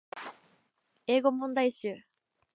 [1.05, 2.05] 英語問題集